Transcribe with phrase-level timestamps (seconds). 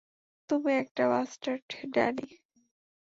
[0.49, 2.27] তুমি একটা bastard, Danny.